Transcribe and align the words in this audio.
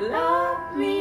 love 0.00 0.74
me. 0.74 0.99